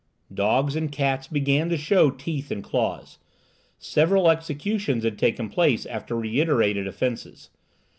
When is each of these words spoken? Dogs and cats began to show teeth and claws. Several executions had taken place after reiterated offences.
Dogs 0.33 0.75
and 0.75 0.91
cats 0.91 1.27
began 1.27 1.69
to 1.69 1.77
show 1.77 2.09
teeth 2.09 2.49
and 2.49 2.63
claws. 2.63 3.19
Several 3.77 4.31
executions 4.31 5.03
had 5.03 5.19
taken 5.19 5.47
place 5.47 5.85
after 5.85 6.15
reiterated 6.17 6.87
offences. 6.87 7.51